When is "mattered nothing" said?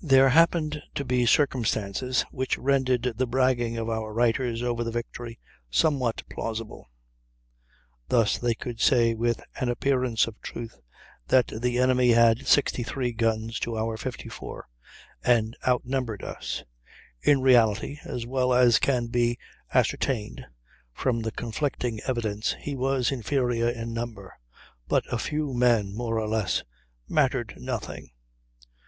27.08-28.10